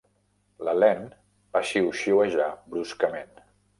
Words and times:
L'Helene 0.67 1.11
va 1.57 1.63
xiuxiuejar 1.73 2.49
bruscament. 2.73 3.43